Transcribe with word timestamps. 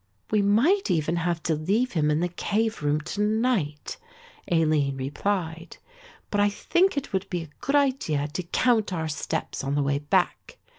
"We 0.31 0.41
might 0.41 0.89
even 0.89 1.17
have 1.17 1.43
to 1.43 1.53
leave 1.53 1.91
him 1.91 2.09
in 2.09 2.21
the 2.21 2.27
cave 2.29 2.81
room 2.81 3.01
to 3.01 3.21
night," 3.21 3.97
Aline 4.51 4.97
replied, 4.97 5.77
"but 6.31 6.41
I 6.41 6.49
think 6.49 6.97
it 6.97 7.13
would 7.13 7.29
be 7.29 7.43
a 7.43 7.49
good 7.59 7.75
idea 7.75 8.27
to 8.27 8.41
count 8.41 8.91
our 8.91 9.07
steps 9.07 9.63
on 9.63 9.75
the 9.75 9.83
way 9.83 9.99
back. 9.99 10.57